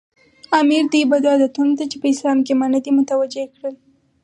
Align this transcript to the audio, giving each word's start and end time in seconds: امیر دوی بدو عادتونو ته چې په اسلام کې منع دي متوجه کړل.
امیر 0.59 0.83
دوی 0.91 1.03
بدو 1.11 1.27
عادتونو 1.33 1.73
ته 1.79 1.83
چې 1.91 1.97
په 2.01 2.07
اسلام 2.13 2.39
کې 2.45 2.53
منع 2.59 2.79
دي 2.85 2.91
متوجه 2.99 3.43
کړل. 3.55 3.75